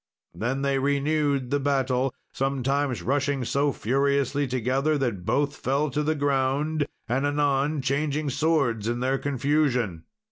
[0.33, 6.15] Then they renewed the battle sometimes rushing so furiously together, that both fell to the
[6.15, 10.05] ground, and anon changing swords in their confusion.